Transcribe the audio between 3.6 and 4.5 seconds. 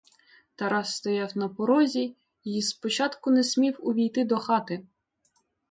увійти до